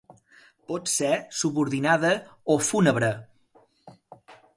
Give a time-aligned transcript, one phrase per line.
[0.69, 2.13] Pot ser subordinada
[2.53, 3.11] o fúnebre.